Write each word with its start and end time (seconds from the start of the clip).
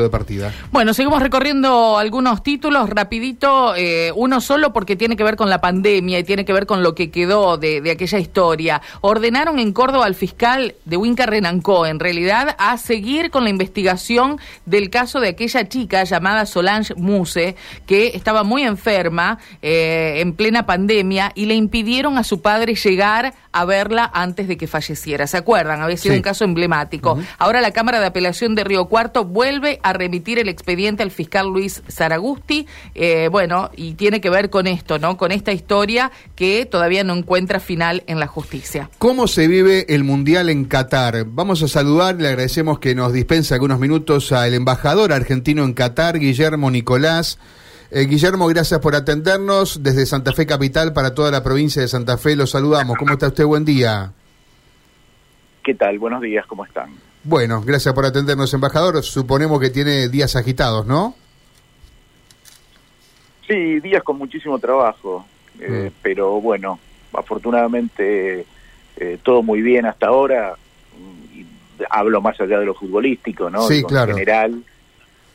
punto 0.00 0.04
de 0.04 0.10
partida. 0.10 0.52
Bueno, 0.72 0.94
seguimos 0.94 1.22
recorriendo 1.22 1.98
algunos 1.98 2.42
títulos 2.42 2.88
rapidito, 2.88 3.74
eh, 3.76 4.12
uno 4.14 4.40
solo 4.40 4.72
porque 4.72 4.96
tiene 4.96 5.16
que 5.16 5.24
ver 5.24 5.36
con 5.36 5.50
la 5.50 5.60
pandemia 5.60 6.18
y 6.18 6.24
tiene 6.24 6.44
que 6.44 6.52
ver 6.52 6.66
con 6.66 6.82
lo 6.82 6.94
que 6.94 7.10
quedó 7.10 7.58
de, 7.58 7.90
aquella 7.90 8.18
historia. 8.18 8.80
Ordenaron 9.00 9.58
en 9.58 9.72
Córdoba 9.72 10.06
al 10.06 10.14
fiscal 10.14 10.74
de 10.84 10.96
Winca 10.96 11.26
Renancó, 11.26 11.86
en 11.86 12.00
realidad, 12.00 12.56
a 12.58 12.78
seguir 12.78 13.30
con 13.30 13.44
la 13.44 13.50
investigación 13.50 14.38
del 14.64 14.90
caso 14.90 15.20
de 15.20 15.28
aquella 15.28 15.68
chica 15.68 16.04
llamada 16.04 16.46
Solange 16.46 16.94
Muse, 16.94 17.56
que 17.86 18.08
estaba 18.14 18.44
muy 18.44 18.62
enferma 18.62 19.38
eh, 19.62 20.16
en 20.18 20.34
plena 20.34 20.66
pandemia 20.66 21.32
y 21.34 21.46
le 21.46 21.54
impidieron 21.54 22.16
a 22.16 22.24
su 22.24 22.40
padre 22.40 22.74
llegar 22.74 23.34
a 23.52 23.64
verla 23.64 24.10
antes 24.14 24.48
de 24.48 24.56
que 24.56 24.66
falleciera. 24.66 25.26
¿Se 25.26 25.36
acuerdan? 25.36 25.82
Había 25.82 25.96
sido 25.96 26.14
un 26.14 26.22
caso 26.22 26.44
emblemático. 26.44 27.18
Ahora 27.38 27.60
la 27.60 27.72
Cámara 27.72 28.00
de 28.00 28.06
Apelación 28.06 28.54
de 28.54 28.64
Río 28.64 28.86
Cuarto 28.86 29.24
vuelve 29.24 29.80
a 29.82 29.89
remitir 29.92 30.38
el 30.38 30.48
expediente 30.48 31.02
al 31.02 31.10
fiscal 31.10 31.48
Luis 31.48 31.82
Zaragusti. 31.88 32.66
Eh, 32.94 33.28
bueno, 33.30 33.70
y 33.76 33.94
tiene 33.94 34.20
que 34.20 34.30
ver 34.30 34.50
con 34.50 34.66
esto, 34.66 34.98
¿no? 34.98 35.16
Con 35.16 35.32
esta 35.32 35.52
historia 35.52 36.10
que 36.36 36.66
todavía 36.66 37.04
no 37.04 37.14
encuentra 37.14 37.60
final 37.60 38.02
en 38.06 38.20
la 38.20 38.26
justicia. 38.26 38.90
¿Cómo 38.98 39.26
se 39.26 39.48
vive 39.48 39.86
el 39.94 40.04
Mundial 40.04 40.48
en 40.48 40.64
Qatar? 40.64 41.24
Vamos 41.26 41.62
a 41.62 41.68
saludar, 41.68 42.16
le 42.16 42.28
agradecemos 42.28 42.78
que 42.78 42.94
nos 42.94 43.12
dispense 43.12 43.54
algunos 43.54 43.78
minutos 43.78 44.32
al 44.32 44.54
embajador 44.54 45.12
argentino 45.12 45.64
en 45.64 45.74
Qatar, 45.74 46.18
Guillermo 46.18 46.70
Nicolás. 46.70 47.38
Eh, 47.90 48.06
Guillermo, 48.06 48.46
gracias 48.46 48.78
por 48.78 48.94
atendernos 48.94 49.82
desde 49.82 50.06
Santa 50.06 50.32
Fe 50.32 50.46
Capital 50.46 50.92
para 50.92 51.12
toda 51.12 51.32
la 51.32 51.42
provincia 51.42 51.82
de 51.82 51.88
Santa 51.88 52.16
Fe. 52.18 52.36
Los 52.36 52.50
saludamos. 52.50 52.96
¿Cómo 52.96 53.12
está 53.12 53.28
usted? 53.28 53.44
Buen 53.44 53.64
día. 53.64 54.12
¿Qué 55.62 55.74
tal? 55.74 55.98
Buenos 55.98 56.22
días, 56.22 56.46
¿cómo 56.46 56.64
están? 56.64 56.90
Bueno, 57.22 57.60
gracias 57.62 57.94
por 57.94 58.06
atendernos, 58.06 58.52
embajador. 58.54 59.02
Suponemos 59.02 59.60
que 59.60 59.70
tiene 59.70 60.08
días 60.08 60.36
agitados, 60.36 60.86
¿no? 60.86 61.14
Sí, 63.46 63.80
días 63.80 64.02
con 64.02 64.16
muchísimo 64.16 64.58
trabajo, 64.58 65.26
eh, 65.58 65.90
mm. 65.90 65.94
pero 66.02 66.40
bueno, 66.40 66.78
afortunadamente 67.12 68.46
eh, 68.96 69.18
todo 69.22 69.42
muy 69.42 69.60
bien 69.60 69.86
hasta 69.86 70.06
ahora. 70.06 70.54
Y 71.34 71.44
hablo 71.90 72.22
más 72.22 72.40
allá 72.40 72.58
de 72.58 72.66
lo 72.66 72.74
futbolístico, 72.74 73.50
¿no? 73.50 73.62
Sí, 73.62 73.82
claro. 73.82 74.12
En 74.12 74.18
general, 74.18 74.64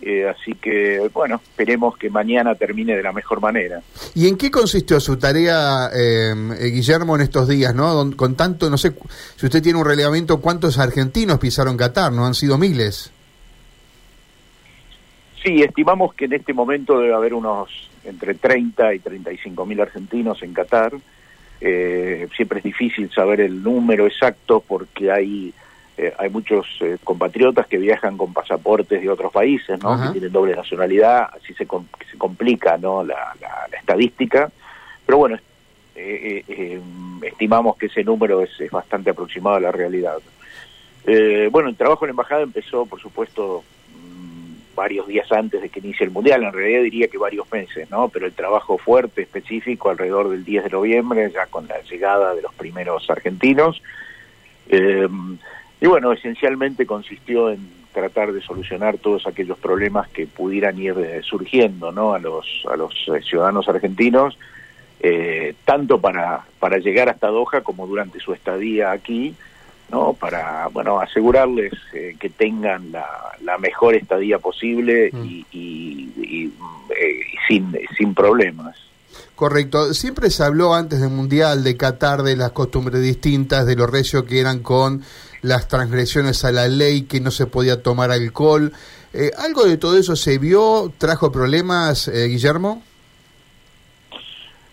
eh, 0.08 0.30
así 0.30 0.54
que, 0.54 1.10
bueno, 1.12 1.42
esperemos 1.44 1.98
que 1.98 2.12
mañana 2.12 2.54
termine 2.54 2.96
de 2.96 3.02
la 3.02 3.12
mejor 3.12 3.42
manera. 3.42 3.82
¿Y 4.14 4.28
en 4.28 4.38
qué 4.38 4.52
consistió 4.52 5.00
su 5.00 5.18
tarea, 5.18 5.90
eh, 5.96 6.32
Guillermo, 6.72 7.16
en 7.16 7.24
estos 7.24 7.48
días, 7.48 7.74
no? 7.74 8.12
Con 8.16 8.36
tanto, 8.36 8.70
no 8.70 8.78
sé, 8.78 8.94
si 9.36 9.48
usted 9.48 9.64
tiene 9.64 9.80
un 9.80 9.86
relevamiento, 9.86 10.40
¿cuántos 10.40 10.78
argentinos 10.78 11.40
pisaron 11.40 11.76
Qatar? 11.76 12.12
¿No 12.12 12.28
han 12.28 12.36
sido 12.36 12.60
miles? 12.60 13.12
Sí, 15.44 15.64
estimamos 15.64 16.14
que 16.14 16.26
en 16.26 16.34
este 16.34 16.54
momento 16.54 17.00
debe 17.00 17.16
haber 17.16 17.34
unos 17.34 17.90
entre 18.04 18.36
30 18.36 18.94
y 18.94 19.00
35 19.00 19.66
mil 19.66 19.82
argentinos 19.82 20.44
en 20.44 20.54
Qatar. 20.54 20.94
Eh, 21.60 22.28
siempre 22.36 22.60
es 22.60 22.64
difícil 22.64 23.10
saber 23.10 23.42
el 23.42 23.64
número 23.64 24.06
exacto 24.06 24.64
porque 24.68 25.12
hay 25.12 25.52
eh, 25.98 26.14
hay 26.18 26.30
muchos 26.30 26.68
eh, 26.82 26.98
compatriotas 27.04 27.68
que 27.68 27.78
viajan 27.78 28.18
con 28.18 28.34
pasaportes 28.34 29.02
de 29.02 29.10
otros 29.10 29.32
países, 29.32 29.82
¿no? 29.82 30.02
Que 30.02 30.12
tienen 30.12 30.32
doble 30.32 30.56
nacionalidad, 30.56 31.30
así 31.34 31.54
se, 31.54 31.66
se 31.66 32.18
complica, 32.18 32.78
¿no? 32.78 33.04
La, 33.04 33.34
estadística. 33.80 34.52
Pero 35.06 35.18
bueno, 35.20 35.38
eh, 35.96 36.82
estimamos 37.22 37.78
que 37.78 37.86
ese 37.86 38.04
número 38.04 38.42
es, 38.42 38.52
bastante 38.72 39.12
aproximado 39.12 39.56
a 39.56 39.60
la 39.62 39.72
realidad. 39.72 40.18
bueno, 41.52 41.70
el 41.70 41.76
trabajo 41.76 42.04
en 42.04 42.10
la 42.10 42.12
embajada 42.12 42.42
empezó, 42.42 42.86
por 42.86 43.00
supuesto, 43.00 43.64
mm, 43.94 44.76
varios 44.76 45.08
días 45.08 45.32
antes 45.32 45.62
de 45.62 45.70
que 45.70 45.80
inicie 45.80 46.06
el 46.06 46.12
mundial. 46.12 46.44
En 46.44 46.52
realidad 46.52 46.82
diría 46.82 47.08
que 47.08 47.18
varios 47.18 47.50
meses, 47.54 47.90
¿no? 47.90 48.10
Pero 48.10 48.26
el 48.26 48.34
trabajo 48.34 48.78
fuerte, 48.78 49.22
específico, 49.22 49.90
alrededor 49.90 50.30
del 50.30 50.44
10 50.44 50.66
de 50.66 50.70
noviembre, 50.72 51.32
ya 51.32 51.46
con 51.46 51.68
la 51.68 51.80
llegada 51.84 52.36
de 52.36 52.42
los 52.42 52.54
primeros 52.54 53.10
argentinos. 53.10 53.82
Eh, 54.68 55.08
y 55.82 55.88
bueno, 55.88 56.12
esencialmente 56.14 56.86
consistió 56.86 57.50
en 57.50 57.86
tratar 57.96 58.34
de 58.34 58.42
solucionar 58.42 58.98
todos 58.98 59.26
aquellos 59.26 59.58
problemas 59.58 60.10
que 60.10 60.28
pudieran 60.28 60.78
ir 60.78 60.96
eh, 61.00 61.22
surgiendo 61.24 61.92
¿no? 61.92 62.14
a 62.14 62.20
los, 62.20 62.46
a 62.70 62.76
los 62.76 62.94
eh, 63.08 63.22
ciudadanos 63.22 63.68
argentinos, 63.70 64.38
eh, 65.00 65.56
tanto 65.64 66.00
para, 66.00 66.44
para 66.60 66.78
llegar 66.78 67.10
hasta 67.10 67.28
Doha 67.28 67.62
como 67.62 67.88
durante 67.88 68.20
su 68.20 68.34
estadía 68.34 68.92
aquí, 68.92 69.34
¿no? 69.90 70.14
para 70.14 70.68
bueno 70.68 71.00
asegurarles 71.00 71.74
que 72.20 72.30
tengan 72.30 72.92
la, 72.92 73.08
la, 73.42 73.58
mejor 73.58 73.96
estadía 73.96 74.40
posible 74.40 75.12
mm. 75.14 75.26
y, 75.26 75.46
y, 75.52 76.52
sin, 77.48 77.78
sin 77.98 78.14
problemas. 78.14 78.76
Correcto. 79.36 79.94
Siempre 79.94 80.30
se 80.30 80.44
habló 80.44 80.74
antes 80.74 81.02
del 81.02 81.10
Mundial 81.10 81.64
de 81.64 81.76
Qatar 81.76 82.24
de 82.24 82.36
las 82.36 82.52
costumbres 82.52 83.02
distintas, 83.02 83.66
de 83.66 83.76
lo 83.76 83.88
recio 83.88 84.26
que 84.26 84.40
eran 84.40 84.60
con 84.60 85.04
las 85.42 85.68
transgresiones 85.68 86.44
a 86.46 86.52
la 86.52 86.68
ley, 86.68 87.04
que 87.04 87.20
no 87.20 87.32
se 87.32 87.46
podía 87.46 87.84
tomar 87.84 88.12
alcohol. 88.12 88.72
Eh, 89.14 89.32
¿Algo 89.38 89.66
de 89.66 89.78
todo 89.78 89.98
eso 89.98 90.16
se 90.16 90.38
vio? 90.38 90.92
¿Trajo 90.98 91.32
problemas, 91.32 92.08
eh, 92.08 92.28
Guillermo? 92.28 92.82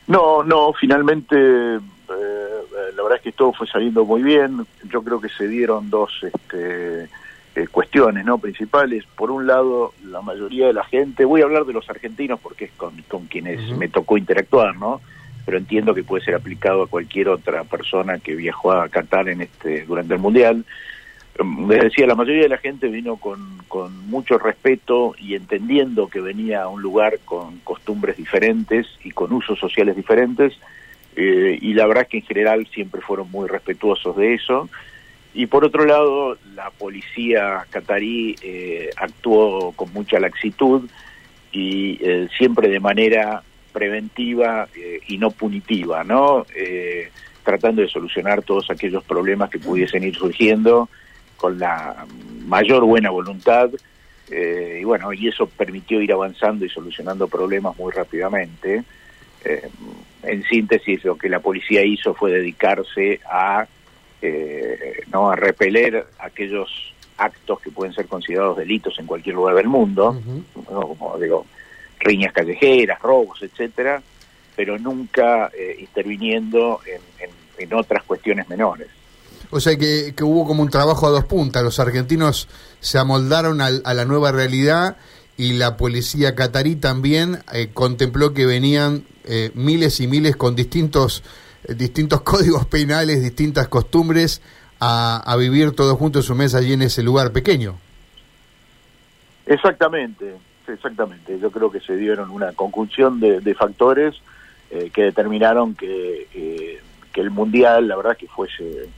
No, 0.07 0.43
no, 0.43 0.73
finalmente 0.73 1.37
eh, 1.37 1.81
la 2.97 3.03
verdad 3.03 3.19
es 3.19 3.23
que 3.23 3.33
todo 3.33 3.53
fue 3.53 3.67
saliendo 3.67 4.05
muy 4.05 4.23
bien. 4.23 4.67
Yo 4.85 5.03
creo 5.03 5.21
que 5.21 5.29
se 5.29 5.47
dieron 5.47 5.91
dos 5.91 6.13
este, 6.23 7.09
cuestiones 7.71 8.25
no 8.25 8.39
principales. 8.39 9.05
Por 9.17 9.31
un 9.31 9.47
lado, 9.47 9.93
la 10.05 10.23
mayoría 10.23 10.67
de 10.67 10.73
la 10.73 10.85
gente, 10.85 11.25
voy 11.25 11.43
a 11.43 11.45
hablar 11.45 11.65
de 11.65 11.73
los 11.73 11.89
argentinos 11.89 12.41
porque 12.41 12.67
es 12.67 12.73
con, 12.73 13.27
quienes 13.27 13.61
me 13.77 13.89
tocó 13.89 14.17
interactuar, 14.17 14.77
¿no? 14.77 15.01
pero 15.45 15.59
entiendo 15.59 15.95
que 15.95 16.05
puede 16.05 16.25
ser 16.25 16.35
aplicado 16.35 16.83
a 16.83 16.87
cualquier 16.87 17.29
otra 17.29 17.65
persona 17.65 18.19
que 18.19 18.35
viajó 18.35 18.73
a 18.73 18.89
Qatar 18.89 19.29
en 19.29 19.43
este 19.43 19.85
durante 19.85 20.15
el 20.15 20.21
mundial. 20.21 20.65
Um, 21.39 21.69
les 21.69 21.83
decía, 21.83 22.07
la 22.07 22.15
mayoría 22.15 22.43
de 22.43 22.49
la 22.49 22.59
gente 22.59 22.89
vino 22.89 23.17
con, 23.17 23.59
con 23.69 24.09
mucho 24.09 24.39
respeto 24.39 25.15
y 25.19 25.35
entendiendo 25.35 26.09
que 26.09 26.21
venía 26.21 26.63
a 26.63 26.69
un 26.69 26.83
lugar 26.83 27.19
con 27.25 27.59
costumbres 27.61 28.17
diferentes 28.17 28.87
y 29.03 29.11
con 29.11 29.33
usos 29.33 29.59
sociales 29.59 29.97
diferentes, 29.97 30.53
eh, 31.17 31.59
y 31.61 31.75
la 31.75 31.87
verdad 31.87 32.05
es 32.05 32.09
que 32.09 32.19
en 32.19 32.25
general 32.25 32.67
siempre 32.73 33.01
fueron 33.01 33.31
muy 33.31 33.49
respetuosos 33.49 34.17
de 34.17 34.35
eso. 34.35 34.69
Y 35.35 35.47
por 35.47 35.65
otro 35.65 35.85
lado, 35.85 36.37
la 36.55 36.71
policía 36.71 37.67
catarí 37.71 38.37
eh, 38.43 38.91
actuó 38.97 39.73
con 39.73 39.93
mucha 39.93 40.21
laxitud 40.21 40.89
y 41.51 41.99
eh, 42.03 42.29
siempre 42.37 42.69
de 42.69 42.81
manera 42.81 43.43
preventiva 43.73 44.69
eh, 44.77 45.01
y 45.09 45.19
no 45.19 45.31
punitiva, 45.31 46.05
¿no? 46.05 46.47
Eh, 46.55 47.11
tratando 47.43 47.83
de 47.83 47.89
solucionar 47.89 48.43
todos 48.43 48.71
aquellos 48.71 49.03
problemas 49.03 49.51
que 49.51 49.59
pudiesen 49.59 50.05
ir 50.05 50.15
surgiendo 50.15 50.89
con 51.37 51.59
la 51.59 52.07
mayor 52.47 52.85
buena 52.85 53.11
voluntad 53.11 53.71
eh, 54.31 54.79
y 54.81 54.85
bueno, 54.85 55.13
y 55.13 55.29
eso 55.29 55.47
permitió 55.47 56.01
ir 56.01 56.13
avanzando 56.13 56.65
y 56.65 56.69
solucionando 56.69 57.27
problemas 57.27 57.77
muy 57.77 57.93
rápidamente. 57.93 58.85
en 60.23 60.45
síntesis, 60.45 61.05
lo 61.05 61.17
que 61.17 61.29
la 61.29 61.41
policía 61.41 61.85
hizo 61.85 62.15
fue 62.15 62.31
dedicarse 62.31 63.21
a, 63.29 63.67
no, 65.11 65.31
a 65.31 65.37
repeler 65.37 66.07
aquellos 66.19 66.93
actos 67.17 67.61
que 67.61 67.71
pueden 67.71 67.95
ser 67.95 68.07
considerados 68.07 68.57
delitos 68.57 68.99
en 68.99 69.07
cualquier 69.07 69.37
lugar 69.37 69.55
del 69.55 69.69
mundo, 69.69 70.21
como 70.67 71.19
digo, 71.19 71.47
riñas 72.01 72.33
callejeras, 72.33 73.01
robos, 73.01 73.43
etcétera, 73.43 74.03
pero 74.57 74.79
nunca 74.79 75.51
eh, 75.57 75.77
interviniendo 75.81 76.81
en, 76.87 77.31
en, 77.59 77.75
otras 77.75 78.03
cuestiones 78.03 78.49
menores. 78.49 78.89
O 79.51 79.61
sea 79.61 79.77
que, 79.77 80.15
que, 80.17 80.25
hubo 80.25 80.47
como 80.47 80.63
un 80.63 80.69
trabajo 80.69 81.07
a 81.07 81.11
dos 81.11 81.25
puntas. 81.25 81.63
Los 81.63 81.79
argentinos 81.79 82.49
se 82.81 82.99
amoldaron 82.99 83.61
a, 83.61 83.71
la 83.71 84.05
nueva 84.05 84.33
realidad 84.33 84.97
y 85.37 85.53
la 85.53 85.77
policía 85.77 86.35
catarí 86.35 86.77
también 86.77 87.39
eh, 87.53 87.71
contempló 87.73 88.35
que 88.35 88.47
venían 88.47 89.05
eh, 89.25 89.53
miles 89.55 90.01
y 90.01 90.07
miles 90.09 90.37
con 90.37 90.57
distintos, 90.57 91.23
distintos 91.69 92.21
códigos 92.23 92.67
penales, 92.67 93.23
distintas 93.23 93.69
costumbres 93.69 94.43
a, 94.81 95.23
a 95.25 95.37
vivir 95.37 95.73
todos 95.73 95.97
juntos 95.99 96.29
un 96.31 96.39
mes 96.39 96.55
allí 96.55 96.73
en 96.73 96.83
ese 96.83 97.03
lugar 97.03 97.33
pequeño. 97.33 97.77
Exactamente 99.47 100.35
exactamente. 100.69 101.39
Yo 101.39 101.51
creo 101.51 101.71
que 101.71 101.81
se 101.81 101.97
dieron 101.97 102.31
una 102.31 102.53
conjunción 102.53 103.21
de, 103.21 103.55
factores 103.55 104.15
eh, 104.71 104.91
que 104.93 105.05
determinaron 105.05 105.75
que, 105.75 106.29
eh, 106.35 106.81
que 107.13 107.21
el 107.21 107.31
mundial, 107.31 107.89
la 107.89 107.97
verdad, 107.97 108.17
que 108.17 108.29
fuese 108.29 108.89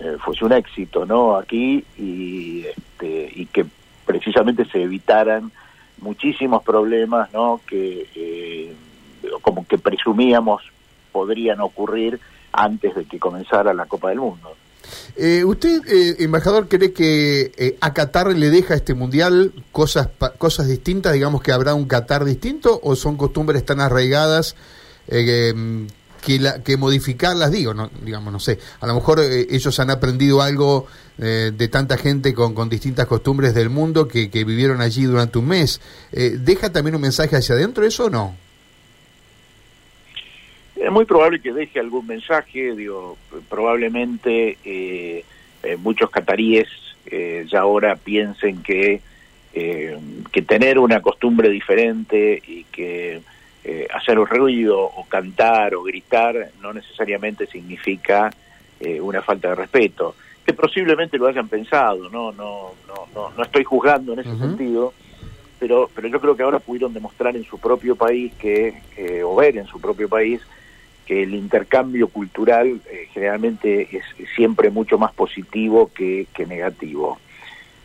eh, 0.00 0.16
fuese 0.24 0.44
un 0.44 0.52
éxito, 0.52 1.06
¿no? 1.06 1.36
Aquí 1.36 1.84
y 1.96 2.64
este, 2.66 3.30
y 3.34 3.46
que 3.46 3.64
precisamente 4.04 4.64
se 4.64 4.82
evitaran 4.82 5.52
muchísimos 6.00 6.62
problemas, 6.64 7.32
¿no? 7.32 7.60
Que 7.66 8.74
como 9.42 9.66
que 9.66 9.78
presumíamos 9.78 10.62
podrían 11.12 11.60
ocurrir 11.60 12.18
antes 12.52 12.94
de 12.94 13.04
que 13.04 13.18
comenzara 13.18 13.72
la 13.74 13.86
Copa 13.86 14.08
del 14.08 14.20
Mundo. 14.20 14.56
Eh, 15.16 15.44
¿Usted, 15.44 15.82
eh, 15.86 16.16
embajador, 16.20 16.68
cree 16.68 16.92
que 16.92 17.52
eh, 17.56 17.76
a 17.80 17.92
Qatar 17.92 18.28
le 18.34 18.50
deja 18.50 18.74
este 18.74 18.94
mundial 18.94 19.52
cosas 19.70 20.08
cosas 20.38 20.68
distintas? 20.68 21.12
Digamos 21.12 21.42
que 21.42 21.52
habrá 21.52 21.74
un 21.74 21.86
Qatar 21.86 22.24
distinto 22.24 22.80
o 22.82 22.96
son 22.96 23.16
costumbres 23.16 23.64
tan 23.64 23.80
arraigadas 23.80 24.56
que, 25.06 25.80
que 26.64 26.76
modificarlas, 26.76 27.50
digo, 27.50 27.74
no, 27.74 27.90
digamos, 28.02 28.32
no 28.32 28.38
sé. 28.38 28.58
A 28.80 28.86
lo 28.86 28.94
mejor 28.94 29.20
ellos 29.20 29.80
han 29.80 29.90
aprendido 29.90 30.40
algo 30.40 30.86
de 31.18 31.68
tanta 31.68 31.98
gente 31.98 32.32
con, 32.32 32.54
con 32.54 32.68
distintas 32.68 33.06
costumbres 33.06 33.52
del 33.52 33.68
mundo 33.68 34.06
que, 34.06 34.30
que 34.30 34.44
vivieron 34.44 34.80
allí 34.80 35.04
durante 35.04 35.38
un 35.38 35.48
mes. 35.48 35.80
¿Deja 36.12 36.70
también 36.70 36.94
un 36.94 37.02
mensaje 37.02 37.36
hacia 37.36 37.56
adentro 37.56 37.84
eso 37.84 38.04
o 38.04 38.10
no? 38.10 38.36
Es 40.82 40.90
muy 40.90 41.04
probable 41.04 41.40
que 41.40 41.52
deje 41.52 41.78
algún 41.78 42.08
mensaje, 42.08 42.74
digo, 42.74 43.16
probablemente 43.48 44.58
eh, 44.64 45.24
eh, 45.62 45.76
muchos 45.76 46.10
cataríes 46.10 46.66
eh, 47.06 47.46
ya 47.48 47.60
ahora 47.60 47.94
piensen 47.94 48.64
que, 48.64 49.00
que 49.52 50.42
tener 50.42 50.80
una 50.80 51.00
costumbre 51.00 51.50
diferente 51.50 52.42
y 52.44 52.64
que 52.64 53.20
hacer 53.94 54.18
un 54.18 54.26
ruido 54.26 54.80
o 54.80 55.04
cantar 55.04 55.76
o 55.76 55.84
gritar 55.84 56.50
no 56.60 56.72
necesariamente 56.72 57.46
significa 57.46 58.32
una 59.00 59.22
falta 59.22 59.50
de 59.50 59.54
respeto. 59.54 60.16
Que 60.44 60.52
posiblemente 60.52 61.16
lo 61.18 61.28
hayan 61.28 61.48
pensado, 61.48 62.08
no, 62.08 62.32
no, 62.32 62.72
no, 62.88 63.06
no, 63.14 63.30
no 63.36 63.42
estoy 63.44 63.62
juzgando 63.62 64.14
en 64.14 64.20
ese 64.20 64.36
sentido, 64.36 64.94
pero, 65.60 65.88
pero 65.94 66.08
yo 66.08 66.18
creo 66.18 66.34
que 66.34 66.42
ahora 66.42 66.58
pudieron 66.58 66.92
demostrar 66.92 67.36
en 67.36 67.44
su 67.44 67.58
propio 67.58 67.94
país 67.94 68.32
que, 68.38 69.22
o 69.24 69.36
ver 69.36 69.58
en 69.58 69.66
su 69.66 69.80
propio 69.80 70.08
país, 70.08 70.40
que 71.12 71.22
el 71.24 71.34
intercambio 71.34 72.08
cultural 72.08 72.80
eh, 72.90 73.08
generalmente 73.12 73.88
es, 73.92 74.04
siempre 74.34 74.70
mucho 74.70 74.96
más 74.96 75.12
positivo 75.12 75.90
que, 75.92 76.26
negativo. 76.48 77.18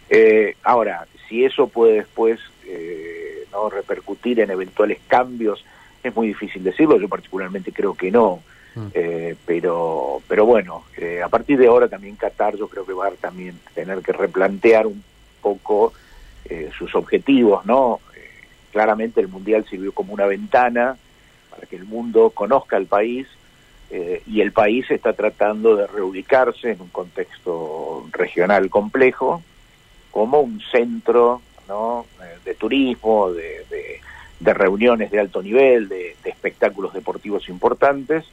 Eh, 0.10 0.56
ahora, 0.64 1.06
si 1.28 1.44
eso 1.44 1.68
puede 1.68 1.96
después 1.96 2.40
eh, 2.66 3.46
no 3.52 3.70
repercutir 3.70 4.40
en 4.40 4.52
eventuales 4.52 5.00
cambios, 5.08 5.66
es 6.04 6.16
muy 6.16 6.28
difícil 6.28 6.64
decirlo, 6.64 6.98
yo 6.98 7.10
particularmente 7.10 7.74
creo 7.74 7.96
que 7.96 8.12
no, 8.12 8.40
mm. 8.76 8.88
pero, 9.46 10.22
pero 10.30 10.46
bueno, 10.46 10.84
a 11.22 11.28
partir 11.28 11.58
de 11.58 11.68
ahora 11.68 11.90
también 11.90 12.16
Qatar 12.16 12.56
yo 12.56 12.70
creo 12.70 12.86
que 12.86 12.94
va 12.94 13.08
a 13.08 13.12
también 13.12 13.60
tener 13.74 14.00
que 14.00 14.14
replantear 14.14 14.88
un 14.88 15.04
poco 15.42 15.92
sus 16.78 16.96
objetivos, 16.96 17.66
¿no? 17.66 18.00
claramente 18.72 19.20
el 19.20 19.28
Mundial 19.28 19.66
sirvió 19.70 19.92
como 19.92 20.14
una 20.14 20.28
ventana, 20.28 20.96
para 21.50 21.66
que 21.68 21.76
el 21.76 21.86
mundo 21.86 22.32
conozca 22.32 22.78
el 22.78 22.86
país 22.86 23.28
eh, 23.90 24.22
y 24.26 24.42
el 24.42 24.52
país 24.52 24.90
está 24.92 25.14
tratando 25.14 25.76
de 25.76 25.88
reubicarse 25.88 26.72
en 26.72 26.82
un 26.82 26.90
contexto 26.90 28.06
regional 28.12 28.70
complejo 28.70 29.42
como 30.12 30.42
un 30.42 30.62
centro 30.72 31.42
¿no? 31.68 32.06
Eh, 32.22 32.38
de 32.44 32.56
turismo, 32.56 33.32
de, 33.32 34.02
reuniones 34.42 35.12
de 35.12 35.20
alto 35.20 35.42
nivel, 35.42 35.88
de, 35.90 36.16
espectáculos 36.26 36.94
deportivos 36.94 37.48
importantes. 37.50 38.26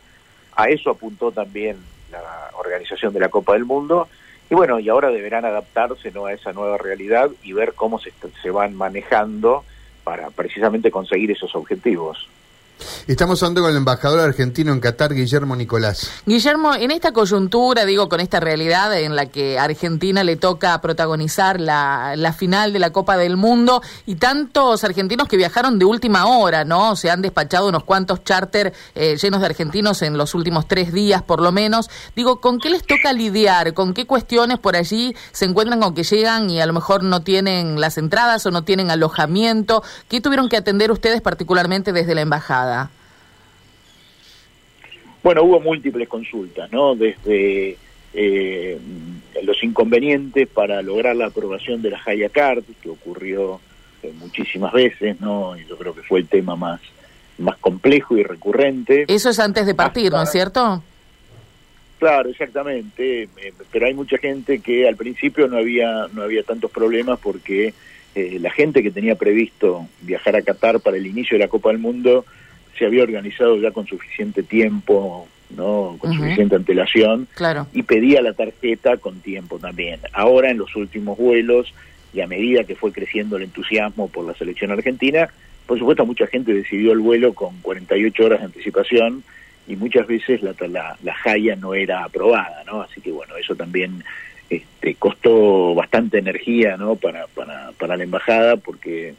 A 0.57 0.69
eso 0.69 0.91
apuntó 0.91 1.33
también 1.33 1.77
la 2.11 2.51
organización 2.57 3.13
de 3.13 3.21
la 3.21 3.29
Copa 3.29 3.53
del 3.55 3.65
Mundo. 3.65 4.09
Y 4.51 4.55
bueno, 4.55 4.79
y 4.79 4.89
ahora 4.89 5.11
deberán 5.11 5.45
adaptarse 5.45 6.11
¿no? 6.11 6.27
a 6.27 6.33
esa 6.33 6.53
nueva 6.53 6.79
realidad 6.79 7.31
y 7.43 7.53
ver 7.53 7.75
cómo 7.75 7.99
se, 7.99 8.13
se 8.43 8.51
van 8.51 8.75
manejando 8.75 9.65
para 10.05 10.31
precisamente 10.31 10.91
conseguir 10.91 11.31
esos 11.31 11.55
objetivos. 11.55 12.29
Estamos 13.07 13.43
hablando 13.43 13.61
con 13.61 13.71
el 13.71 13.77
embajador 13.77 14.21
argentino 14.21 14.73
en 14.73 14.81
Qatar, 14.81 15.13
Guillermo 15.13 15.55
Nicolás. 15.57 16.11
Guillermo, 16.25 16.75
en 16.75 16.91
esta 16.91 17.13
coyuntura, 17.13 17.85
digo, 17.85 18.09
con 18.09 18.19
esta 18.19 18.41
realidad 18.41 18.99
en 18.99 19.15
la 19.15 19.27
que 19.27 19.59
Argentina 19.59 20.25
le 20.25 20.37
toca 20.37 20.81
protagonizar 20.81 21.61
la, 21.61 22.35
final 22.39 22.73
de 22.73 22.79
la 22.79 22.93
Copa 22.95 23.19
del 23.19 23.37
Mundo 23.37 23.83
y 24.07 24.15
tantos 24.15 24.85
argentinos 24.85 25.29
que 25.29 25.37
viajaron 25.37 25.79
de 25.79 25.85
última 25.85 26.25
hora, 26.25 26.65
¿no? 26.65 26.97
Se 26.97 27.11
han 27.11 27.21
despachado 27.21 27.69
unos 27.69 27.85
cuantos 27.85 28.25
charter 28.25 28.73
eh, 28.95 29.19
llenos 29.21 29.41
de 29.41 29.47
argentinos 29.49 30.01
en 30.01 30.17
los 30.17 30.35
últimos 30.35 30.67
tres 30.67 30.91
días, 30.91 31.23
por 31.23 31.43
lo 31.43 31.53
menos. 31.53 31.91
Digo, 32.17 32.41
¿con 32.41 32.59
qué 32.59 32.71
les 32.71 32.87
toca 32.87 33.13
lidiar? 33.13 33.75
¿Con 33.75 33.93
qué 33.93 34.07
cuestiones 34.07 34.59
por 34.59 34.77
allí 34.77 35.15
se 35.31 35.45
encuentran 35.45 35.79
con 35.79 35.95
que 35.95 36.05
llegan 36.05 36.49
y 36.49 36.63
a 36.63 36.65
lo 36.65 36.73
mejor 36.73 37.03
no 37.03 37.21
tienen 37.21 37.79
las 37.83 37.99
entradas 37.99 38.47
o 38.47 38.51
no 38.51 38.65
tienen 38.65 38.91
alojamiento? 38.91 39.83
¿Qué 40.09 40.23
tuvieron 40.23 40.49
que 40.49 40.57
atender 40.57 40.91
ustedes 40.91 41.21
particularmente 41.21 41.93
desde 41.93 42.15
la 42.15 42.23
embajada? 42.23 42.91
Bueno, 45.25 45.43
hubo 45.43 45.59
múltiples 45.59 46.07
consultas, 46.07 46.71
¿no? 46.71 46.95
Desde 46.95 47.79
eh, 48.13 48.79
los 49.43 49.65
inconvenientes 49.65 50.47
para 50.47 50.83
lograr 50.83 51.17
la 51.17 51.27
aprobación 51.29 51.81
de 51.81 51.91
la 51.91 52.01
Haya 52.05 52.29
Card, 52.29 52.63
que 52.83 52.91
ocurrió 52.91 53.59
eh, 54.03 54.13
muchísimas 54.19 54.75
veces, 54.75 55.19
¿no? 55.23 55.59
Y 55.59 55.65
yo 55.65 55.79
creo 55.79 55.95
que 55.95 56.03
fue 56.03 56.21
el 56.21 56.29
tema 56.29 56.57
más, 56.57 56.79
más 57.39 57.57
complejo 57.57 58.19
y 58.19 58.23
recurrente. 58.23 59.07
Eso 59.09 59.31
es 59.31 59.39
antes 59.39 59.65
de 59.65 59.75
partir, 59.75 60.13
¿no 60.13 60.23
es 60.23 60.31
cierto? 60.31 60.83
Claro, 61.99 62.29
exactamente, 62.29 63.23
eh, 63.23 63.55
pero 63.73 63.87
hay 63.87 63.95
mucha 63.95 64.19
gente 64.19 64.59
que 64.59 64.87
al 64.87 64.97
principio 64.97 65.49
no 65.49 65.57
había 65.57 66.07
no 66.13 66.21
había 66.21 66.43
tantos 66.43 66.71
problemas 66.71 67.19
porque 67.19 67.73
la 68.15 68.51
gente 68.51 68.81
que 68.81 68.93
tenía 68.93 69.17
previsto 69.17 69.89
viajar 70.03 70.37
a 70.37 70.43
Qatar 70.43 70.79
para 70.79 70.99
el 70.99 71.05
inicio 71.05 71.37
de 71.37 71.45
la 71.45 71.49
Copa 71.49 71.71
del 71.71 71.79
Mundo 71.79 72.25
se 72.79 72.87
había 72.87 73.03
organizado 73.03 73.57
ya 73.59 73.71
con 73.71 73.87
suficiente 73.87 74.43
tiempo, 74.43 75.29
¿no? 75.57 75.97
con 75.99 76.13
suficiente 76.15 76.57
antelación, 76.57 77.29
claro. 77.35 77.67
y 77.73 77.83
pedía 77.83 78.23
la 78.23 78.33
tarjeta 78.33 78.97
con 78.97 79.21
tiempo 79.21 79.59
también. 79.59 80.01
Ahora, 80.13 80.51
en 80.51 80.59
los 80.59 80.75
últimos 80.77 81.19
vuelos, 81.19 81.73
y 82.13 82.21
a 82.21 82.27
medida 82.27 82.65
que 82.65 82.77
fue 82.77 82.93
creciendo 82.93 83.37
el 83.37 83.43
entusiasmo 83.43 84.09
por 84.09 84.25
la 84.25 84.35
selección 84.35 84.71
argentina, 84.71 85.29
por 85.67 85.79
supuesto 85.79 86.07
mucha 86.07 86.27
gente 86.27 86.53
decidió 86.53 86.93
el 86.93 87.01
vuelo 87.01 87.33
con 87.33 87.59
48 87.61 88.25
horas 88.25 88.39
de 88.41 88.47
anticipación 88.47 89.25
y 89.67 89.77
muchas 89.77 90.07
veces 90.07 90.43
la, 90.43 90.55
la, 90.69 90.97
la 91.03 91.15
Jaya 91.15 91.57
no 91.57 91.75
era 91.75 92.05
aprobada, 92.05 92.63
¿no? 92.67 92.83
Así 92.83 93.01
que 93.01 93.11
bueno, 93.11 93.37
eso 93.37 93.55
también 93.57 94.05
este, 94.51 94.95
costó 94.95 95.75
bastante 95.75 96.19
energía, 96.19 96.77
¿no? 96.77 96.97
Para, 96.97 97.27
para, 97.29 97.73
para 97.73 97.97
la 97.97 98.05
embajada 98.05 98.57
porque 98.57 99.15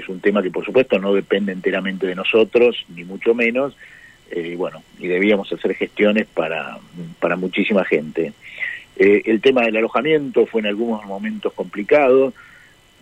es 0.00 0.08
un 0.08 0.20
tema 0.20 0.42
que 0.42 0.50
por 0.50 0.64
supuesto 0.64 0.98
no 0.98 1.14
depende 1.14 1.52
enteramente 1.52 2.06
de 2.06 2.14
nosotros, 2.14 2.84
ni 2.94 3.04
mucho 3.04 3.34
menos, 3.34 3.76
eh, 4.30 4.54
bueno, 4.56 4.82
y 4.98 5.08
debíamos 5.08 5.52
hacer 5.52 5.74
gestiones 5.74 6.26
para, 6.26 6.78
para 7.18 7.36
muchísima 7.36 7.84
gente. 7.84 8.32
Eh, 8.96 9.22
el 9.26 9.40
tema 9.40 9.62
del 9.62 9.76
alojamiento 9.76 10.46
fue 10.46 10.60
en 10.60 10.68
algunos 10.68 11.04
momentos 11.04 11.52
complicado, 11.52 12.32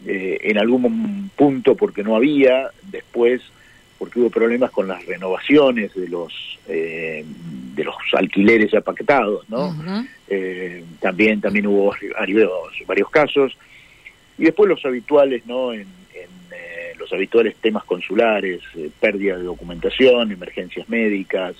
eh, 0.06 0.38
en 0.42 0.58
algún 0.58 1.30
punto 1.34 1.74
porque 1.74 2.02
no 2.02 2.16
había, 2.16 2.70
después 2.82 3.42
porque 3.98 4.20
hubo 4.20 4.30
problemas 4.30 4.70
con 4.70 4.86
las 4.86 5.04
renovaciones 5.06 5.92
de 5.92 6.08
los 6.08 6.32
de 6.68 7.24
los 7.84 7.96
alquileres 8.12 8.70
ya 8.70 8.80
pactados, 8.82 9.48
¿no? 9.48 9.74
también 11.00 11.40
también 11.40 11.66
hubo 11.66 11.94
varios, 12.16 12.50
varios 12.86 13.10
casos 13.10 13.56
y 14.36 14.44
después 14.44 14.68
los 14.68 14.84
habituales, 14.84 15.46
¿no? 15.46 15.72
En, 15.72 15.86
habituales 17.12 17.56
temas 17.56 17.84
consulares, 17.84 18.60
eh, 18.76 18.90
pérdida 19.00 19.36
de 19.36 19.44
documentación, 19.44 20.32
emergencias 20.32 20.88
médicas, 20.88 21.56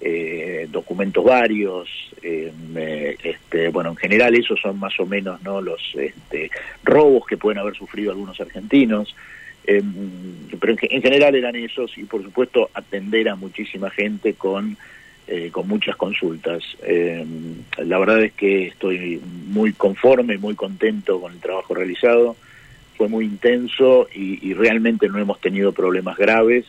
eh, 0.00 0.68
documentos 0.70 1.24
varios, 1.24 1.88
eh, 2.22 2.52
este, 3.22 3.68
bueno, 3.68 3.90
en 3.90 3.96
general 3.96 4.34
esos 4.34 4.60
son 4.60 4.78
más 4.78 4.98
o 5.00 5.06
menos 5.06 5.42
no 5.42 5.60
los 5.60 5.80
este, 5.94 6.50
robos 6.84 7.26
que 7.26 7.36
pueden 7.36 7.58
haber 7.58 7.74
sufrido 7.74 8.10
algunos 8.10 8.40
argentinos, 8.40 9.14
pero 9.64 10.76
en, 10.80 11.02
general 11.02 11.34
eran 11.34 11.56
esos 11.56 11.98
y 11.98 12.04
por 12.04 12.22
supuesto 12.22 12.70
atender 12.72 13.28
a 13.28 13.34
muchísima 13.34 13.90
gente 13.90 14.34
con 14.34 14.76
con 15.50 15.66
muchas 15.66 15.96
consultas. 15.96 16.62
la 17.78 17.98
verdad 17.98 18.22
es 18.22 18.32
que 18.34 18.68
estoy 18.68 19.20
muy 19.48 19.72
conforme, 19.72 20.38
muy 20.38 20.54
contento 20.54 21.20
con 21.20 21.32
el 21.32 21.40
trabajo 21.40 21.74
realizado 21.74 22.36
fue 22.96 23.08
muy 23.08 23.24
intenso 23.24 24.08
y, 24.12 24.54
realmente 24.54 25.08
no 25.08 25.18
hemos 25.18 25.40
tenido 25.40 25.72
problemas 25.72 26.16
graves, 26.16 26.64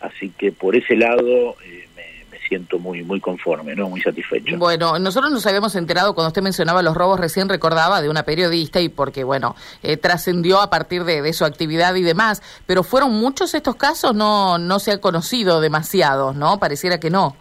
así 0.00 0.30
que 0.36 0.52
por 0.52 0.76
ese 0.76 0.96
lado 0.96 1.56
eh, 1.64 1.88
me, 1.96 2.38
siento 2.48 2.78
muy 2.78 3.02
muy 3.02 3.20
conforme, 3.20 3.74
no 3.74 3.88
muy 3.88 4.00
satisfecho. 4.00 4.56
Bueno, 4.58 4.98
nosotros 4.98 5.32
nos 5.32 5.46
habíamos 5.46 5.74
enterado 5.74 6.14
cuando 6.14 6.28
usted 6.28 6.42
mencionaba 6.42 6.82
los 6.82 6.94
robos, 6.94 7.18
recién 7.18 7.48
recordaba 7.48 8.02
de 8.02 8.08
una 8.08 8.22
periodista 8.22 8.80
y 8.80 8.88
porque, 8.88 9.24
bueno, 9.24 9.56
eh, 9.82 9.96
trascendió 9.96 10.60
a 10.60 10.70
partir 10.70 11.04
de, 11.04 11.32
su 11.32 11.44
actividad 11.44 11.94
y 11.94 12.02
demás, 12.02 12.42
pero 12.66 12.82
fueron 12.82 13.12
muchos 13.12 13.54
estos 13.54 13.76
casos, 13.76 14.14
no, 14.14 14.58
no 14.58 14.78
se 14.78 14.92
ha 14.92 15.00
conocido 15.00 15.60
demasiado, 15.60 16.32
¿no? 16.34 16.58
Pareciera 16.58 17.00
que 17.00 17.10
no. 17.10 17.36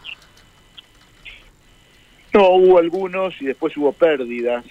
No, 2.33 2.49
hubo 2.49 2.79
algunos 2.79 3.39
y 3.41 3.45
después 3.45 3.75
hubo 3.77 3.91
pérdidas 3.91 4.65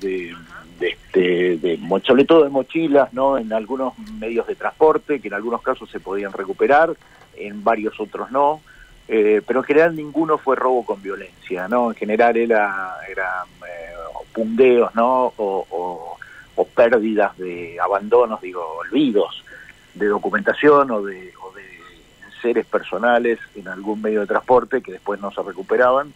de 0.00 0.34
de, 0.78 0.88
este, 0.90 1.56
de, 1.58 1.78
sobre 2.04 2.24
todo 2.24 2.44
de 2.44 2.50
mochilas, 2.50 3.12
¿no? 3.12 3.36
En 3.38 3.52
algunos 3.52 3.98
medios 4.18 4.46
de 4.46 4.54
transporte, 4.54 5.20
que 5.20 5.28
en 5.28 5.34
algunos 5.34 5.62
casos 5.62 5.90
se 5.90 6.00
podían 6.00 6.32
recuperar, 6.32 6.94
en 7.36 7.62
varios 7.62 7.98
otros 8.00 8.30
no. 8.30 8.60
eh, 9.08 9.40
pero 9.46 9.60
en 9.60 9.64
general 9.64 9.96
ninguno 9.96 10.38
fue 10.38 10.56
robo 10.56 10.84
con 10.84 11.02
violencia, 11.02 11.68
¿no? 11.68 11.90
En 11.90 11.96
general 11.96 12.36
era, 12.36 12.96
era 13.10 13.44
eh, 13.66 13.94
pundeos, 14.32 14.94
¿no? 14.94 15.32
O, 15.36 15.66
o, 15.70 16.64
pérdidas 16.74 17.36
de 17.38 17.76
abandonos, 17.80 18.40
digo, 18.40 18.62
olvidos 18.78 19.42
de 19.94 20.06
documentación 20.06 20.90
o 20.92 21.02
de, 21.02 21.32
o 21.42 21.52
de 21.52 21.64
seres 22.40 22.66
personales 22.66 23.40
en 23.56 23.66
algún 23.66 24.00
medio 24.00 24.20
de 24.20 24.28
transporte 24.28 24.80
que 24.80 24.92
después 24.92 25.20
no 25.20 25.32
se 25.32 25.42
recuperaban, 25.42 26.12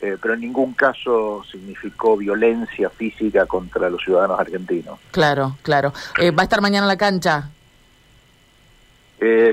eh, 0.00 0.16
pero 0.20 0.34
en 0.34 0.40
ningún 0.40 0.74
caso 0.74 1.42
significó 1.50 2.16
violencia 2.16 2.90
física 2.90 3.46
contra 3.46 3.90
los 3.90 4.02
ciudadanos 4.02 4.38
argentinos. 4.40 4.98
Claro, 5.10 5.56
claro. 5.62 5.92
¿Va 6.18 6.42
a 6.42 6.44
estar 6.44 6.60
mañana 6.60 6.84
en 6.84 6.88
la 6.88 6.96
cancha? 6.96 7.50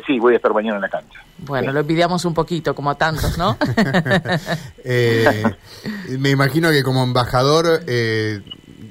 sí, 0.05 0.17
voy 0.17 0.33
a 0.33 0.37
estar 0.37 0.53
mañana 0.53 0.77
en 0.77 0.81
la 0.81 0.89
cancha. 0.89 1.19
Bueno, 1.39 1.71
lo 1.71 1.81
envidiamos 1.81 2.25
un 2.25 2.33
poquito, 2.33 2.73
como 2.73 2.89
a 2.89 2.95
tantos, 2.95 3.37
¿no? 3.37 3.57
Eh, 4.89 5.43
me 6.17 6.29
imagino 6.29 6.71
que 6.71 6.81
como 6.81 7.03
embajador, 7.03 7.83
eh, 7.87 8.41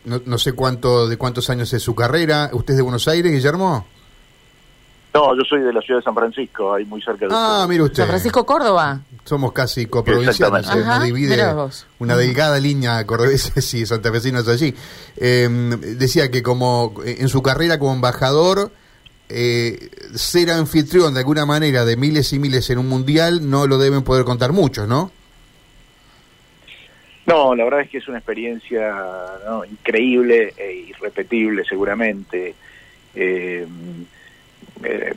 no, 0.04 0.38
sé 0.38 0.52
cuánto 0.52 1.08
de 1.08 1.16
cuántos 1.16 1.48
años 1.48 1.72
es 1.72 1.82
su 1.82 1.94
carrera. 1.94 2.50
¿Usted 2.52 2.75
es 2.75 2.76
de 2.76 2.82
Buenos 2.82 3.08
Aires, 3.08 3.32
Guillermo? 3.32 3.86
No, 5.16 5.35
yo 5.35 5.44
soy 5.49 5.62
de 5.62 5.73
la 5.73 5.80
ciudad 5.80 6.00
de 6.00 6.04
San 6.04 6.14
Francisco, 6.14 6.75
ahí 6.75 6.85
muy 6.85 7.00
cerca 7.00 7.26
de... 7.26 7.32
Ah, 7.35 7.64
mire 7.66 7.85
usted. 7.85 8.02
San 8.02 8.08
Francisco, 8.08 8.44
Córdoba. 8.44 9.00
Somos 9.25 9.50
casi 9.52 9.87
coprovinciales, 9.87 10.66
nos 10.66 11.04
divide 11.04 11.42
una 11.99 12.16
delgada 12.18 12.61
línea 12.61 13.02
cordobeses 13.06 13.73
y 13.75 13.87
santafesinos 13.87 14.46
allí. 14.46 14.75
Eh, 15.16 15.49
decía 15.96 16.30
que 16.30 16.42
como 16.42 16.92
en 17.02 17.28
su 17.30 17.40
carrera 17.42 17.78
como 17.78 17.94
embajador 17.94 18.70
eh, 19.30 19.88
ser 20.14 20.50
anfitrión 20.50 21.14
de 21.14 21.20
alguna 21.20 21.46
manera 21.46 21.87
de 21.87 21.96
miles 21.96 22.35
y 22.35 22.38
miles 22.38 22.68
en 22.68 22.76
un 22.76 22.87
mundial 22.87 23.49
no 23.49 23.66
lo 23.66 23.78
deben 23.78 24.02
poder 24.02 24.26
contar 24.26 24.52
muchos, 24.52 24.87
¿no? 24.87 25.11
No, 27.25 27.54
la 27.54 27.64
verdad 27.64 27.80
es 27.80 27.88
que 27.88 27.99
es 27.99 28.06
una 28.06 28.18
experiencia 28.18 28.94
increíble 29.70 30.52
e 30.58 30.73
irrepetible 30.90 31.64
seguramente. 31.64 32.54
Eh, 33.14 33.66
eh, 34.85 35.14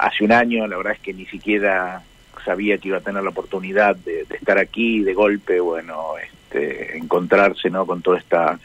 hace 0.00 0.24
un 0.24 0.32
año 0.32 0.66
la 0.66 0.76
verdad 0.76 0.94
es 0.94 1.00
que 1.00 1.14
ni 1.14 1.26
siquiera 1.26 2.02
sabía 2.44 2.78
que 2.78 2.88
iba 2.88 2.98
a 2.98 3.02
tener 3.02 3.22
la 3.22 3.30
oportunidad 3.30 3.96
de, 3.96 4.26
estar 4.30 4.58
aquí 4.58 5.02
de 5.02 5.14
golpe, 5.14 5.60
bueno, 5.60 6.14
este, 6.22 6.96
encontrarse 6.96 7.70
¿no? 7.70 7.86
con 7.86 8.02
toda 8.02 8.18
esta, 8.18 8.58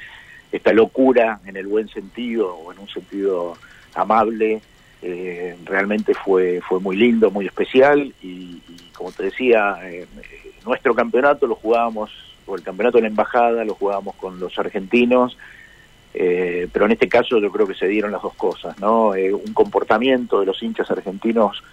esta 0.51 0.73
locura 0.73 1.39
en 1.45 1.55
el 1.55 1.67
buen 1.67 1.87
sentido 1.87 2.53
o 2.53 2.73
en 2.73 2.79
un 2.79 2.89
sentido 2.89 3.57
amable 3.95 4.61
eh, 5.01 5.55
realmente 5.63 6.13
fue, 6.13 6.61
fue 6.67 6.79
muy 6.79 6.97
lindo, 6.97 7.31
muy 7.31 7.45
especial 7.45 8.13
y, 8.21 8.61
como 8.93 9.11
te 9.11 9.23
decía, 9.23 9.77
eh, 9.83 10.05
nuestro 10.65 10.93
campeonato 10.93 11.47
lo 11.47 11.55
jugábamos, 11.55 12.11
o 12.45 12.55
el 12.55 12.63
campeonato 12.63 12.97
de 12.97 13.03
la 13.03 13.07
embajada 13.07 13.63
lo 13.63 13.75
jugábamos 13.75 14.15
con 14.15 14.39
los 14.39 14.57
argentinos, 14.59 15.37
eh, 16.13 16.67
pero 16.71 16.85
en 16.85 16.91
este 16.91 17.07
caso 17.07 17.39
yo 17.39 17.51
creo 17.51 17.67
que 17.67 17.75
se 17.75 17.87
dieron 17.87 18.11
las 18.11 18.21
dos 18.21 18.33
cosas, 18.35 18.79
¿no? 18.79 19.09
un 19.09 19.53
comportamiento 19.53 20.39
de 20.39 20.45
los 20.45 20.61
hinchas 20.61 20.89
argentinos 20.89 21.63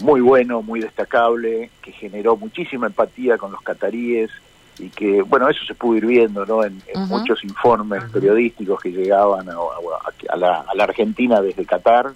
muy 0.00 0.20
bueno, 0.20 0.62
muy 0.62 0.80
destacable, 0.80 1.70
que 1.80 1.92
generó 1.92 2.36
muchísima 2.36 2.86
empatía 2.86 3.38
con 3.38 3.52
los 3.52 3.62
cataríes 3.62 4.30
y 4.78 4.88
que, 4.88 5.22
bueno, 5.22 5.48
eso 5.48 5.64
se 5.64 5.74
pudo 5.74 5.98
ir 5.98 6.06
viendo, 6.06 6.44
¿no? 6.44 6.64
En, 6.64 6.82
muchos 7.08 7.44
informes 7.44 8.02
periodísticos 8.12 8.80
que 8.80 8.90
llegaban 8.90 9.48
a, 9.48 10.36
la, 10.36 10.60
a 10.60 10.74
la 10.74 10.84
Argentina 10.84 11.40
desde 11.40 11.64
Qatar 11.64 12.12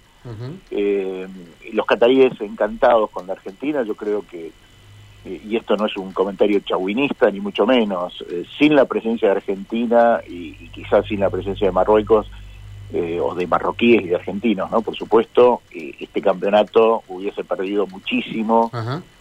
eh, 0.70 1.28
los 1.72 1.86
cataríes 1.86 2.40
encantados 2.40 3.10
con 3.10 3.26
la 3.26 3.34
Argentina, 3.34 3.82
yo 3.82 3.94
creo 3.94 4.25
que, 4.26 4.46
eh, 4.46 4.52
y 5.45 5.56
esto 5.56 5.76
no 5.76 5.87
es 5.87 5.97
un 5.97 6.12
comentario 6.12 6.61
chauvinista 6.61 7.30
ni 7.30 7.40
mucho 7.40 7.66
menos, 7.66 8.25
eh, 8.30 8.45
sin 8.59 8.75
la 8.75 8.85
presencia 8.85 9.28
de 9.28 9.37
Argentina 9.37 10.21
y, 10.26 10.52
quizás 10.68 11.06
sin 11.06 11.21
la 11.21 11.30
presencia 11.30 11.66
de 11.66 11.73
Marruecos, 11.73 12.30
o 13.21 13.35
de 13.35 13.49
marroquíes 13.49 14.02
y 14.02 14.06
de 14.06 14.14
argentinos, 14.14 14.71
¿no? 14.71 14.80
Por 14.80 14.95
supuesto, 14.95 15.61
este 15.73 16.23
campeonato 16.23 17.02
hubiese 17.09 17.42
perdido 17.42 17.85
muchísimo 17.88 18.71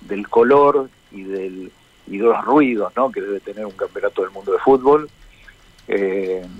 del 0.02 0.30
color 0.30 0.88
y 1.12 1.24
del 1.24 1.72
y 2.06 2.18
de 2.20 2.24
los 2.24 2.46
ruidos, 2.46 2.94
¿no? 2.96 3.12
Que 3.12 3.22
debe 3.22 3.40
tener 3.40 3.66
un 3.66 3.72
campeonato 3.72 4.22
del 4.22 4.30
mundo 4.30 4.52
de 4.52 4.60
fútbol. 4.60 5.10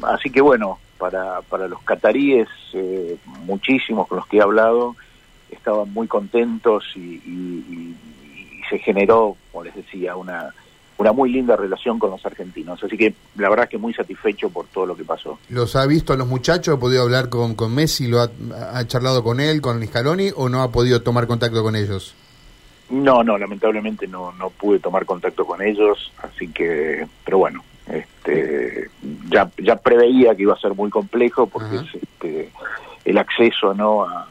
así 0.02 0.32
que 0.32 0.42
bueno, 0.42 0.80
para, 0.98 1.42
para 1.42 1.68
los 1.68 1.82
cataríes, 1.84 2.48
eh, 2.74 3.18
muchísimos 3.46 4.08
con 4.08 4.18
los 4.18 4.28
que 4.28 4.38
he 4.38 4.42
hablado, 4.42 4.96
estaban 5.50 5.92
muy 5.94 6.08
contentos 6.08 6.84
y, 6.96 7.94
se 8.70 8.80
generó, 8.80 9.36
como 9.52 9.64
les 9.64 9.76
decía, 9.76 10.16
una, 10.16 10.54
una 10.98 11.12
muy 11.12 11.32
linda 11.32 11.56
relación 11.56 12.00
con 12.00 12.12
los 12.12 12.26
argentinos. 12.26 12.84
Así 12.84 12.98
que 12.98 13.14
la 13.38 13.50
verdad 13.50 13.68
que 13.68 13.78
muy 13.78 13.94
satisfecho 13.94 14.50
por 14.50 14.68
todo 14.68 14.86
lo 14.86 14.96
que 14.96 15.04
pasó. 15.04 15.40
¿Los 15.50 15.76
ha 15.76 15.86
visto 15.86 16.14
a 16.14 16.18
los 16.18 16.28
muchachos? 16.28 16.76
¿Ha 16.76 16.80
podido 16.80 17.04
hablar 17.04 17.30
con, 17.30 17.56
con 17.56 17.74
Messi? 17.74 18.08
¿Lo 18.08 18.22
ha, 18.22 18.88
charlado 18.88 19.24
con 19.24 19.40
él, 19.40 19.62
con 19.62 19.86
Scaloni 19.86 20.30
o 20.36 20.50
no 20.50 20.62
ha 20.62 20.72
podido 20.72 21.02
tomar 21.02 21.28
contacto 21.28 21.64
con 21.64 21.76
ellos? 21.76 22.16
No, 22.90 23.24
no, 23.24 23.38
lamentablemente 23.38 24.08
no, 24.08 24.32
no 24.34 24.52
pude 24.52 24.80
tomar 24.80 25.06
contacto 25.06 25.44
con 25.44 25.60
ellos, 25.60 26.12
así 26.22 26.50
que, 26.50 27.08
pero 27.24 27.40
bueno, 27.40 27.64
este, 27.88 28.92
ya, 29.28 29.50
ya 29.58 29.76
preveía 29.76 30.36
que 30.36 30.44
iba 30.44 30.54
a 30.54 30.60
ser 30.60 30.76
muy 30.76 30.92
complejo 30.92 31.48
porque 31.48 31.78
este, 31.78 32.52
el 33.04 33.18
acceso 33.18 33.74
no 33.74 34.04
a, 34.04 34.28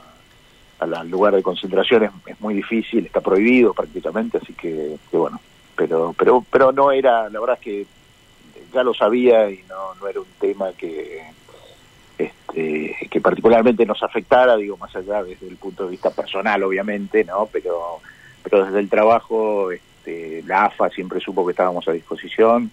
al 0.93 1.11
lugar 1.11 1.35
de 1.35 1.43
concentración 1.43 2.11
es, 2.27 2.41
muy 2.41 2.55
difícil, 2.55 3.07
está 3.07 3.21
prohibido 3.21 3.73
prácticamente, 3.73 4.39
así 4.39 4.53
que, 4.53 4.97
bueno, 5.13 5.41
pero, 5.77 6.15
pero, 6.17 6.45
pero 6.51 6.73
no 6.73 6.93
era, 6.93 7.29
la 7.31 7.41
verdad 7.41 7.59
es 7.59 7.65
que 7.65 7.87
ya 8.73 8.83
lo 8.83 8.93
sabía 8.93 9.51
y 9.51 9.63
no, 9.69 9.95
no 10.01 10.09
era 10.09 10.21
un 10.21 10.27
tema 10.39 10.73
que, 10.73 11.23
este, 12.19 12.97
que 13.11 13.21
particularmente 13.21 13.87
nos 13.87 14.03
afectara, 14.03 14.57
digo, 14.57 14.77
más 14.77 14.95
allá 14.95 15.23
desde 15.23 15.49
el 15.49 15.57
punto 15.57 15.85
de 15.85 15.91
vista 15.91 16.11
personal, 16.11 16.63
obviamente, 16.63 17.25
¿no? 17.25 17.49
Pero, 17.53 18.01
pero 18.43 18.65
desde 18.65 18.81
el 18.81 18.89
trabajo, 18.89 19.71
este, 19.71 20.43
la 20.47 20.67
AFA 20.67 20.91
siempre 20.91 21.21
supo 21.21 21.45
que 21.45 21.53
estábamos 21.53 21.87
a 21.89 21.93
disposición, 21.93 22.71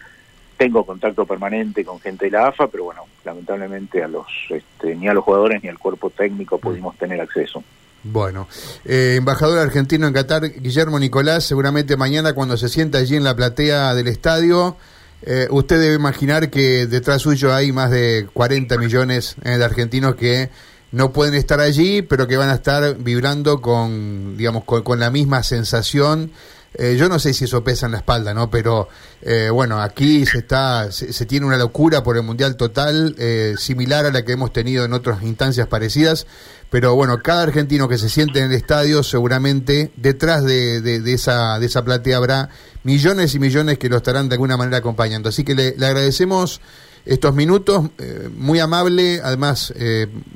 tengo 0.62 0.86
contacto 0.86 1.26
permanente 1.26 1.84
con 1.84 2.00
gente 2.00 2.26
de 2.26 2.32
la 2.32 2.50
AFA, 2.50 2.68
pero 2.68 2.84
bueno, 2.84 3.06
lamentablemente 3.26 4.04
a 4.04 4.08
los 4.08 4.28
este, 4.50 4.96
ni 4.96 5.08
a 5.08 5.14
los 5.14 5.24
jugadores 5.24 5.64
ni 5.64 5.70
al 5.70 5.80
cuerpo 5.80 6.12
técnico 6.12 6.60
pudimos 6.60 6.96
tener 6.98 7.20
acceso. 7.20 7.64
Bueno, 8.04 8.48
eh, 8.84 9.16
embajador 9.18 9.60
argentino 9.60 10.08
en 10.08 10.14
Qatar, 10.14 10.50
Guillermo 10.60 10.98
Nicolás, 10.98 11.44
seguramente 11.44 11.98
mañana 11.98 12.34
cuando 12.34 12.58
se 12.58 12.68
sienta 12.68 12.98
allí 12.98 13.16
en 13.16 13.24
la 13.24 13.36
platea 13.36 13.94
del 13.94 14.08
estadio, 14.08 14.76
eh, 15.22 15.48
usted 15.52 15.80
debe 15.80 15.96
imaginar 15.96 16.50
que 16.50 16.88
detrás 16.88 17.22
suyo 17.22 17.54
hay 17.54 17.72
más 17.72 17.92
de 17.92 18.28
40 18.34 18.78
millones 18.80 19.36
eh, 19.44 19.58
de 19.58 19.64
argentinos 19.64 20.16
que 20.16 20.50
no 20.92 21.14
pueden 21.14 21.36
estar 21.36 21.60
allí, 21.60 22.02
pero 22.02 22.28
que 22.28 22.38
van 22.38 22.50
a 22.50 22.56
estar 22.56 22.98
vibrando 22.98 23.62
con, 23.62 24.36
digamos, 24.36 24.64
con 24.64 25.00
la 25.00 25.12
misma 25.12 25.44
sensación 25.44 26.32
eh, 26.74 26.96
yo 26.98 27.10
no 27.10 27.20
sé 27.20 27.34
si 27.34 27.46
eso 27.46 27.64
pesa 27.64 27.88
en 27.88 27.92
la 27.92 27.98
espalda, 27.98 28.34
¿no? 28.34 28.50
Pero 28.50 28.88
eh, 29.22 29.50
bueno, 29.50 29.82
aquí 29.82 30.26
se 30.26 30.38
está, 30.38 30.90
se, 30.92 31.26
tiene 31.26 31.46
una 31.46 31.58
locura 31.58 32.02
por 32.02 32.16
el 32.16 32.24
mundial 32.24 32.56
total, 32.56 33.14
eh, 33.18 33.56
similar 33.58 34.06
a 34.06 34.12
la 34.12 34.24
que 34.24 34.32
hemos 34.32 34.54
tenido 34.54 34.86
en 34.86 34.94
otras 34.94 35.22
instancias 35.24 35.68
parecidas. 35.68 36.28
Pero 36.70 36.96
bueno, 36.96 37.22
cada 37.22 37.44
argentino 37.44 37.90
que 37.90 37.98
se 37.98 38.08
siente 38.08 38.40
en 38.40 38.46
el 38.46 38.54
estadio, 38.54 39.04
seguramente 39.04 39.92
detrás 39.98 40.46
de, 40.46 40.80
de, 40.80 41.14
esa, 41.14 41.60
de 41.60 41.66
esa 41.66 41.84
platea 41.84 42.16
habrá 42.16 42.50
millones 42.84 43.36
y 43.36 43.40
millones 43.40 43.78
que 43.78 43.90
lo 43.90 43.98
estarán 43.98 44.30
de 44.30 44.36
alguna 44.36 44.56
manera 44.56 44.78
acompañando. 44.78 45.28
Así 45.28 45.44
que 45.44 45.54
le, 45.54 45.76
le 45.76 45.86
agradecemos 45.86 46.62
estos 47.04 47.36
minutos, 47.36 47.90
muy 48.38 48.60
amable, 48.60 49.20
además 49.22 49.74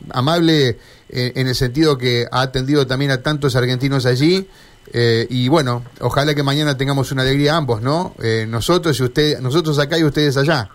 amable 0.10 0.78
en 1.08 1.48
el 1.48 1.56
sentido 1.56 1.98
que 1.98 2.26
ha 2.30 2.42
atendido 2.42 2.86
también 2.86 3.12
a 3.12 3.22
tantos 3.22 3.56
argentinos 3.56 4.06
allí. 4.06 4.50
Eh, 4.94 5.26
y 5.30 5.48
bueno, 5.48 5.84
ojalá 6.02 6.36
que 6.36 6.44
mañana 6.44 6.78
tengamos 6.78 7.12
una 7.12 7.24
alegría 7.24 7.56
ambos, 7.56 7.82
¿no? 7.82 8.16
Eh, 8.22 8.46
nosotros 8.48 9.00
y 9.00 9.04
usted, 9.04 9.40
nosotros 9.40 9.80
acá 9.80 9.98
y 9.98 10.04
ustedes 10.04 10.38
allá. 10.38 10.70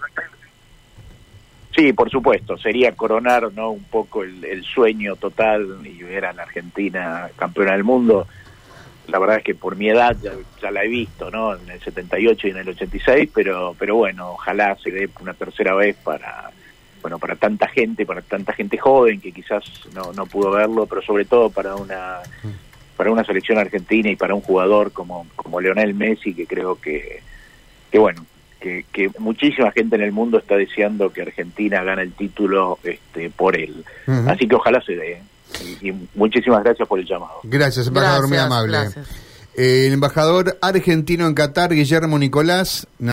Sí, 1.74 1.92
por 1.92 2.10
supuesto, 2.10 2.58
sería 2.58 2.92
coronar 2.92 3.52
no 3.52 3.70
un 3.70 3.84
poco 3.84 4.24
el, 4.24 4.64
sueño 4.64 5.16
total 5.16 5.78
y 5.84 6.02
ver 6.02 6.24
a 6.24 6.32
la 6.32 6.42
Argentina 6.42 7.30
campeona 7.36 7.72
del 7.72 7.84
mundo. 7.84 8.26
La 9.06 9.18
verdad 9.18 9.38
es 9.38 9.44
que 9.44 9.54
por 9.54 9.76
mi 9.76 9.88
edad 9.88 10.16
ya, 10.20 10.70
la 10.70 10.84
he 10.84 10.88
visto, 10.88 11.30
¿no? 11.30 11.54
En 11.54 11.68
el 11.70 11.80
78 11.80 12.48
y 12.48 12.50
en 12.50 12.56
el 12.58 12.68
86, 12.68 13.30
pero 13.32 13.74
pero 13.78 13.96
bueno, 13.96 14.32
ojalá 14.32 14.76
se 14.82 14.90
dé 14.90 15.08
una 15.20 15.34
tercera 15.34 15.74
vez 15.74 15.96
para 15.96 16.50
bueno, 17.02 17.18
para 17.18 17.36
tanta 17.36 17.66
gente, 17.68 18.04
para 18.04 18.20
tanta 18.20 18.52
gente 18.52 18.76
joven 18.76 19.20
que 19.20 19.32
quizás 19.32 19.64
no, 19.94 20.12
no 20.12 20.26
pudo 20.26 20.50
verlo, 20.50 20.86
pero 20.86 21.00
sobre 21.02 21.24
todo 21.24 21.50
para 21.50 21.76
una 21.76 22.18
para 23.00 23.12
una 23.12 23.24
selección 23.24 23.56
argentina 23.56 24.10
y 24.10 24.16
para 24.16 24.34
un 24.34 24.42
jugador 24.42 24.92
como, 24.92 25.26
como 25.34 25.58
Leonel 25.58 25.94
Messi, 25.94 26.34
que 26.34 26.46
creo 26.46 26.78
que, 26.78 27.22
que 27.90 27.98
bueno, 27.98 28.26
que, 28.60 28.84
que, 28.92 29.10
muchísima 29.18 29.72
gente 29.72 29.96
en 29.96 30.02
el 30.02 30.12
mundo 30.12 30.36
está 30.36 30.56
deseando 30.56 31.10
que 31.10 31.22
Argentina 31.22 31.82
gane 31.82 32.02
el 32.02 32.12
título 32.12 32.78
este, 32.84 33.30
por 33.30 33.56
él. 33.56 33.86
Así 34.26 34.46
que 34.46 34.54
ojalá 34.54 34.82
se 34.82 34.96
dé. 34.96 35.12
¿eh? 35.12 35.22
Y, 35.80 35.92
muchísimas 36.14 36.62
gracias 36.62 36.86
por 36.86 36.98
el 36.98 37.06
llamado. 37.06 37.40
Gracias, 37.42 37.86
embajador, 37.86 38.28
muy 38.28 38.36
amable. 38.36 38.76
el 39.54 39.94
embajador 39.94 40.58
argentino 40.60 41.26
en 41.26 41.32
Qatar, 41.32 41.72
Guillermo 41.72 42.18
Nicolás. 42.18 42.86